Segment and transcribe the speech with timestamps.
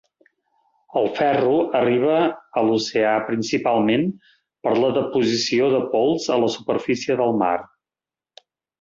[1.01, 4.09] El ferro arriba a l'oceà principalment
[4.67, 7.57] per la deposició de pols a la superfície del mar.